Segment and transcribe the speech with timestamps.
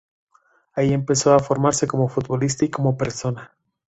[0.73, 3.55] Ahí empezó a formarse como futbolista y como persona.